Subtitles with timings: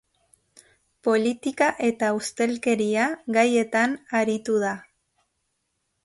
[1.07, 3.03] Politika eta ustelkeria
[3.35, 4.71] gaietan aritu da.